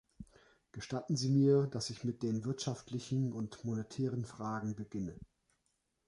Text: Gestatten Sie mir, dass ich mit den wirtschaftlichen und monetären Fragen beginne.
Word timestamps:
Gestatten 0.71 1.15
Sie 1.15 1.29
mir, 1.29 1.67
dass 1.67 1.91
ich 1.91 2.03
mit 2.03 2.23
den 2.23 2.43
wirtschaftlichen 2.43 3.31
und 3.31 3.63
monetären 3.63 4.25
Fragen 4.25 4.73
beginne. 4.73 5.15